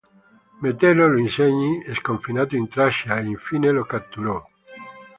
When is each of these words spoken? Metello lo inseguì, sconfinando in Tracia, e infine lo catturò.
Metello 0.61 1.07
lo 1.07 1.19
inseguì, 1.19 1.79
sconfinando 1.93 2.55
in 2.55 2.67
Tracia, 2.67 3.19
e 3.19 3.25
infine 3.25 3.69
lo 3.69 3.83
catturò. 3.85 4.43